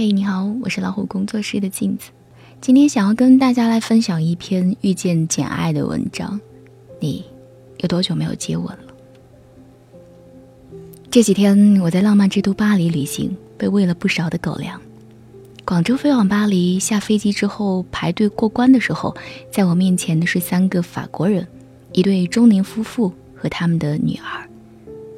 [0.00, 2.10] 嘿，你好，我是老虎工作室的镜子。
[2.60, 6.40] 今天想要跟大家来分享一篇遇见简爱的文章。
[7.00, 7.24] 你
[7.78, 8.94] 有多久没有接吻了？
[11.10, 14.80] 这几天我在浪漫之都巴黎旅行，被喂了不少的狗粮。
[15.64, 19.16] 广州飞往巴黎，下飞机之后排队过关的时候，
[19.50, 21.44] 在我面前的是三个法国人，
[21.90, 24.48] 一对中年夫妇和他们的女儿。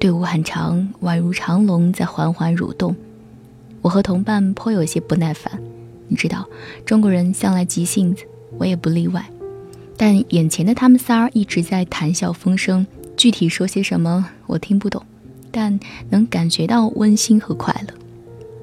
[0.00, 2.96] 队伍很长，宛如长龙在缓缓蠕动。
[3.84, 5.60] 我和同伴颇有些不耐烦，
[6.08, 6.48] 你知道，
[6.86, 8.24] 中国人向来急性子，
[8.56, 9.22] 我也不例外。
[9.94, 15.04] 但眼前的他们仨儿一直在谈笑风生，具体说些什么我听不懂，
[15.50, 17.92] 但能感觉到温馨和快乐。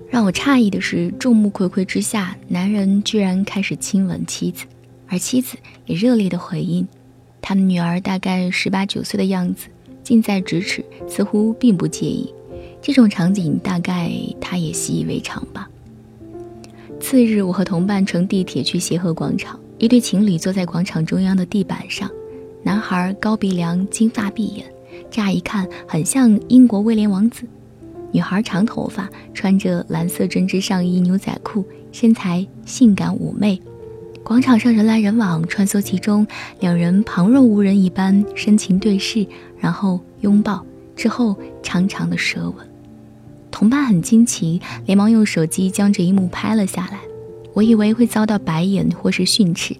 [0.09, 4.65] 让我诧异的是，众目睽睽之下，男人居然开始亲吻妻子，
[5.07, 6.87] 而妻子也热烈的回应。
[7.43, 9.67] 他们女儿大概十八九岁的样子，
[10.03, 12.33] 近在咫尺，似乎并不介意。
[12.81, 15.69] 这种场景大概他也习以为常吧。
[16.99, 22.09] 次日，我和同伴乘地铁去协和广场，一对情侣坐在广场中央的地板上。
[22.63, 24.65] 男孩高鼻梁，金发碧眼，
[25.09, 27.45] 乍一看很像英国威廉王子；
[28.11, 33.59] 女孩长头发，穿着蓝色针织上衣、牛仔裤，身材性感妩媚。
[34.23, 36.25] 广场上人来人往，穿梭其中，
[36.59, 39.25] 两人旁若无人一般深情对视，
[39.57, 40.63] 然后拥抱，
[40.95, 42.70] 之后长长的舌吻。
[43.61, 46.99] 同伴很惊奇，连忙用手机将这一幕拍了下来。
[47.53, 49.75] 我以为会遭到白眼或是训斥，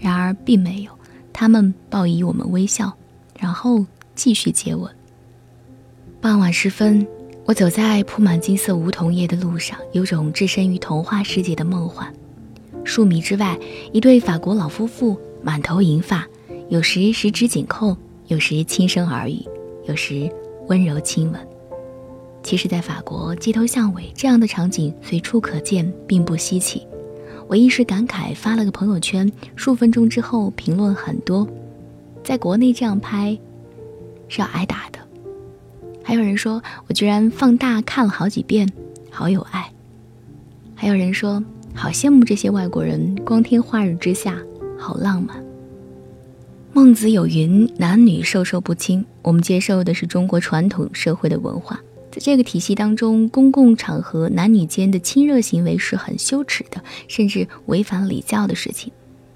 [0.00, 0.92] 然而并没有。
[1.30, 2.90] 他们报以我们微笑，
[3.38, 4.90] 然后继续接吻。
[6.18, 7.06] 傍晚时分，
[7.44, 12.10] 我走在铺满金色梧桐叶的路上，有种置身于童话世界的梦幻。
[12.84, 13.58] 数米之外，
[13.92, 16.26] 一对法国老夫妇，满头银发，
[16.70, 17.94] 有时十指紧扣，
[18.28, 19.44] 有时轻声耳语，
[19.86, 20.26] 有时
[20.68, 21.38] 温柔亲吻。
[22.44, 26.86] 其实，在法国街头巷尾，这样的场景随处可见，并不稀奇。
[27.48, 29.32] 我一时感慨，发了个朋友圈。
[29.56, 31.48] 数分钟之后，评论很多。
[32.22, 33.36] 在国内这样拍，
[34.28, 34.98] 是要挨打的。
[36.02, 38.70] 还有人说我居然放大看了好几遍，
[39.10, 39.72] 好有爱。
[40.74, 41.42] 还有人说
[41.74, 44.36] 好羡慕这些外国人，光天化日之下，
[44.78, 45.42] 好浪漫。
[46.74, 51.80] 孟子有云：“男女授受不亲。”我们接受的是中国传统社会的文化。
[52.14, 58.92] 在这个体系当中，公共场合男女间的亲热行为是很羞耻的，甚至违反礼教的事情。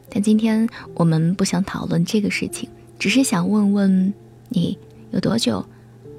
[0.08, 4.14] 但今天我们不想讨论这个事情，只是想问问
[4.48, 4.78] 你
[5.10, 5.66] 有多久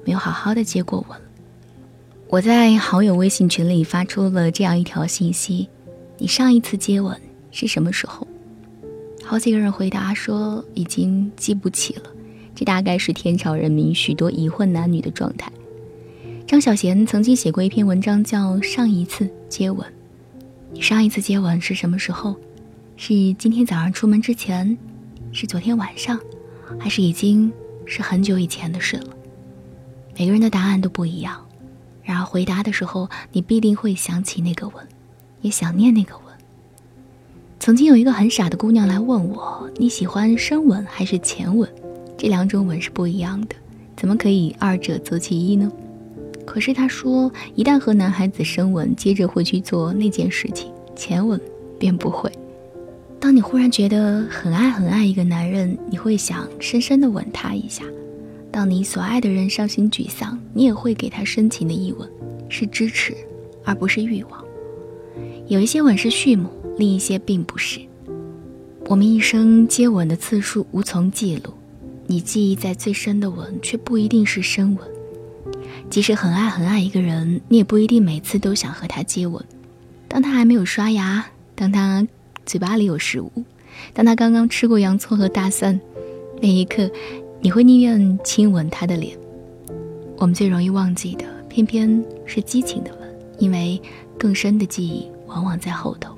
[0.04, 1.18] 没有好好的接过吻
[2.28, 5.66] 我在好友微信群里发出了这样一条信息：
[6.18, 7.18] 你上一次接吻
[7.50, 8.28] 是什么时候？
[9.24, 12.02] 好几个人回答说已经记不起了。
[12.54, 15.50] 这大概是天朝人民许多已婚男女的状态。
[16.50, 19.86] 张小娴曾经写过一篇文章，叫《上一次接吻》。
[20.72, 22.34] 你上一次接吻是什么时候？
[22.96, 24.76] 是今天早上出门之前，
[25.30, 26.18] 是昨天晚上，
[26.76, 27.52] 还是已经
[27.86, 29.16] 是很久以前的事了？
[30.18, 31.40] 每个人的答案都不一样。
[32.02, 34.84] 然而回答的时候，你必定会想起那个吻，
[35.42, 36.34] 也想念那个吻。
[37.60, 41.70] 曾经有一个很傻的姑娘来问我：“你喜欢深吻还是浅吻？
[42.18, 43.54] 这两种吻是不一样的，
[43.96, 45.70] 怎么可以二者择其一呢？”
[46.50, 51.40] 可是他说，一旦和男孩子深吻，接着会去做那件事情，前吻
[51.78, 52.28] 便不会。
[53.20, 57.84] 当你忽然觉得很爱很爱一个男人，你会想深深的吻他一下；
[58.50, 62.10] 当你所爱的人伤心沮丧，你也会给他深情的一吻，
[62.48, 63.14] 是支持，
[63.62, 64.44] 而不是欲望。
[65.46, 67.78] 有一些吻是序幕，另一些并不是。
[68.86, 71.52] 我们一生接吻的次数无从记录，
[72.08, 74.89] 你记忆在最深的吻，却不一定是深吻。
[75.90, 79.44] 即使很爱很爱一个人，你也不一定每次都想和他接吻。
[80.06, 82.06] 当他还没有刷牙，当他
[82.46, 83.30] 嘴巴里有食物，
[83.92, 85.78] 当他刚刚吃过洋葱和大蒜，
[86.40, 86.88] 那一刻，
[87.40, 89.18] 你会宁愿亲吻他的脸。
[90.16, 93.80] 我们最容易忘记的，偏偏是激情的吻，因为
[94.16, 96.16] 更深的记忆往往在后头。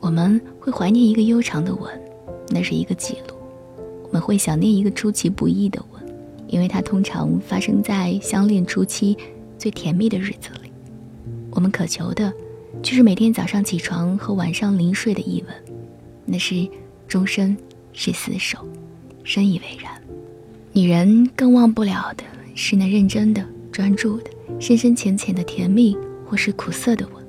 [0.00, 1.88] 我们会怀念一个悠长的吻，
[2.48, 3.36] 那是一个记录；
[4.02, 5.91] 我们会想念一个出其不意的吻。
[6.52, 9.16] 因为它通常发生在相恋初期
[9.56, 10.70] 最甜蜜的日子里，
[11.50, 12.30] 我们渴求的，
[12.82, 15.54] 就是每天早上起床和晚上临睡的一吻，
[16.26, 16.68] 那是
[17.08, 17.56] 终身
[17.94, 18.58] 是厮守，
[19.24, 19.90] 深以为然。
[20.74, 25.96] 女人更忘不了的是那认真的、专注的、深深浅浅的甜蜜
[26.26, 27.24] 或是苦涩的吻。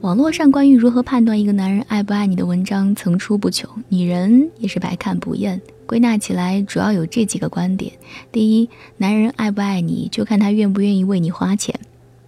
[0.00, 5.60] 网络上关于如何判断一个男人爱不爱你的文章层出不穷，女人也是百看不厌。
[5.86, 7.92] 归纳起来，主要有这几个观点：
[8.30, 11.78] 第一，男人爱不爱你，就看他愿不愿意为你花钱。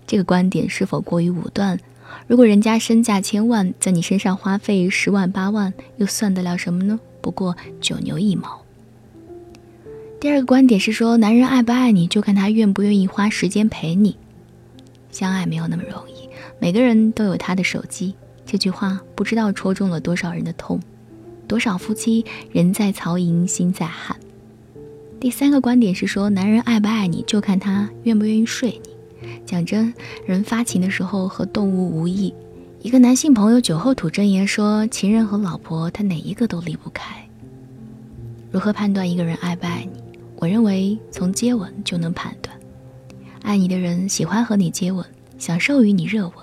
[0.07, 1.79] 这个观点是否过于武断，
[2.27, 7.01] 如果人家身价千万，在你身上花费十万八万，又算得了什么呢？
[7.21, 8.61] 不过九牛一毛。
[10.21, 14.17] 第二个观点是说，男人爱不爱你，就看他愿不愿意花时间陪你。
[15.11, 16.29] 相爱没有那么容易，
[16.59, 18.15] 每个人都有他的手机。
[18.45, 20.81] 这句话不知道戳中了多少人的痛，
[21.47, 24.17] 多少夫妻人在曹营心在汉。
[25.21, 28.91] 第三个观点是说，男人爱不爱你，就看他愿不愿意睡你。
[29.47, 29.93] 讲真，
[30.27, 32.35] 人发情的时候和动物无异。
[32.83, 37.27] 一个男性朋友酒后吐真言说，情人和老婆他哪一个都离不开。
[38.51, 40.01] 如何判断一个人爱不爱你？
[40.37, 42.55] 我认为从接吻就能判断，
[43.41, 45.03] 爱你的人喜欢和你接吻，
[45.39, 46.35] 享受与你热吻。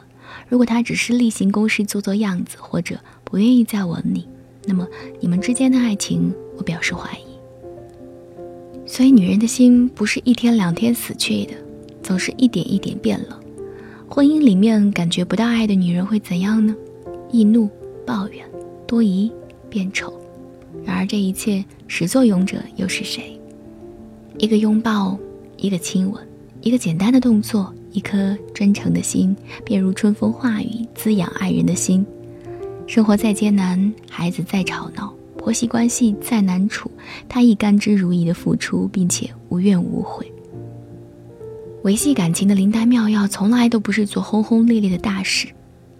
[0.50, 4.28] 如果他只是例行公事做做样子，或者不愿意再吻你，
[4.66, 4.88] 那么
[5.20, 7.32] 你们之间的爱情，我表示怀疑。
[8.86, 11.54] 所以，女人的心不是一天两天死去的，
[12.04, 13.40] 总是一点一点变冷。
[14.08, 16.76] 婚姻里面感觉不到爱的女人会怎样呢？
[17.32, 17.70] 易怒、
[18.06, 18.46] 抱怨、
[18.86, 19.32] 多疑、
[19.70, 20.14] 变丑。
[20.84, 23.40] 然而，这一切始作俑者又是谁？
[24.38, 25.18] 一个拥抱，
[25.58, 26.22] 一个亲吻，
[26.62, 32.06] 一个简单的动作，一颗真诚的心，便如春风化雨，滋养爱人的心。
[32.88, 36.92] 生活再艰难，孩子再吵闹，婆媳关系再难处，
[37.30, 40.30] 他亦甘之如饴的付出，并且无怨无悔。
[41.84, 45.48] 维系感情的灵丹妙药，从来都不是做轰轰烈烈的大事。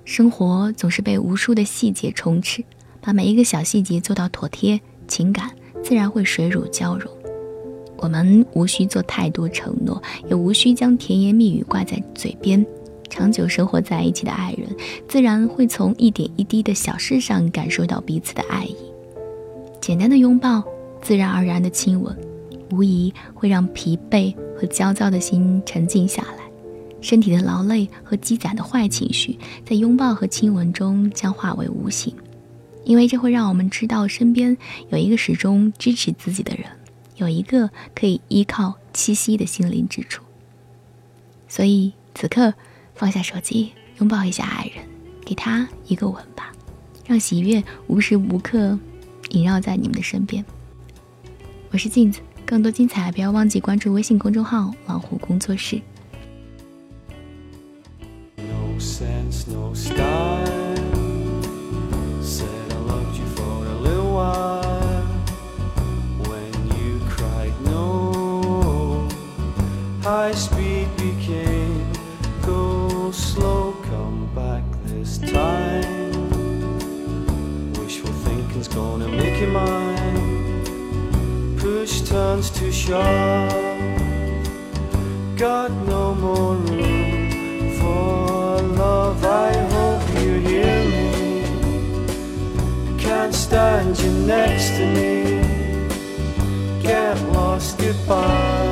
[0.04, 2.64] 生活总是被无数的细节充斥，
[3.00, 5.50] 把每一个小细节做到妥帖，情感
[5.82, 7.10] 自然会水乳交融。
[7.98, 12.66] 我们无需做太多承诺，也无需将甜言蜜语挂在嘴边。
[13.12, 14.66] 长久生活在一起的爱人，
[15.06, 18.76] 自然会从一点一滴的小事上感受到彼此的爱意。
[19.82, 20.64] 简单的拥抱，
[21.02, 22.18] 自然而然的亲吻，
[22.72, 26.50] 无疑会让疲惫和焦躁的心沉静下来。
[27.02, 32.16] 身体的劳累和积攒的坏情绪，在拥抱和亲吻中将化为无形，
[32.86, 34.56] 因为这会让我们知道身边
[34.90, 36.66] 有一个始终支持自己的人。
[37.18, 40.24] 有一个可以依靠栖息的心灵之处，
[41.48, 42.54] 所以此刻
[43.02, 44.86] 放下手机，拥抱一下爱人，
[45.26, 46.52] 给他一个吻吧，
[47.04, 48.78] 让喜悦无时无刻
[49.30, 50.46] 萦绕在你们的身边。
[51.72, 55.82] 我是镜子，更多精彩不要忘记关注微信公众号“老虎工作室”。
[70.04, 70.61] I speak
[82.36, 82.72] push turns to
[85.36, 89.26] got no more room for love.
[89.26, 91.10] I hope you hear me.
[92.98, 95.42] Can't stand you next to me.
[96.82, 98.71] Get lost goodbye